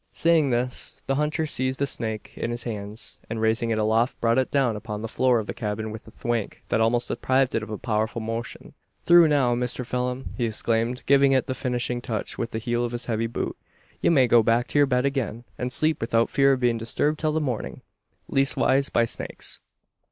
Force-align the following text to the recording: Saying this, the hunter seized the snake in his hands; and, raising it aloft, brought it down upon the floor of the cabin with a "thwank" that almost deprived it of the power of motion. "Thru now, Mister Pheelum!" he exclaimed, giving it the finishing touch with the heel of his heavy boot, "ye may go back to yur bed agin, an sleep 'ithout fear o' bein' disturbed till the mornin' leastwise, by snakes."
Saying 0.11 0.49
this, 0.49 1.03
the 1.05 1.13
hunter 1.13 1.45
seized 1.45 1.77
the 1.77 1.85
snake 1.85 2.33
in 2.35 2.49
his 2.49 2.63
hands; 2.63 3.19
and, 3.29 3.39
raising 3.39 3.69
it 3.69 3.77
aloft, 3.77 4.19
brought 4.19 4.39
it 4.39 4.49
down 4.49 4.75
upon 4.75 5.03
the 5.03 5.07
floor 5.07 5.37
of 5.37 5.45
the 5.45 5.53
cabin 5.53 5.91
with 5.91 6.07
a 6.07 6.09
"thwank" 6.11 6.63
that 6.69 6.81
almost 6.81 7.09
deprived 7.09 7.53
it 7.53 7.61
of 7.61 7.69
the 7.69 7.77
power 7.77 8.05
of 8.05 8.15
motion. 8.19 8.73
"Thru 9.05 9.27
now, 9.27 9.53
Mister 9.53 9.83
Pheelum!" 9.83 10.29
he 10.35 10.45
exclaimed, 10.47 11.03
giving 11.05 11.33
it 11.33 11.45
the 11.45 11.53
finishing 11.53 12.01
touch 12.01 12.35
with 12.35 12.49
the 12.49 12.57
heel 12.57 12.83
of 12.83 12.93
his 12.93 13.05
heavy 13.05 13.27
boot, 13.27 13.55
"ye 14.01 14.09
may 14.09 14.25
go 14.25 14.41
back 14.41 14.67
to 14.69 14.79
yur 14.79 14.87
bed 14.87 15.05
agin, 15.05 15.43
an 15.59 15.69
sleep 15.69 16.01
'ithout 16.01 16.31
fear 16.31 16.53
o' 16.53 16.57
bein' 16.57 16.79
disturbed 16.79 17.19
till 17.19 17.31
the 17.31 17.39
mornin' 17.39 17.83
leastwise, 18.27 18.89
by 18.89 19.05
snakes." 19.05 19.59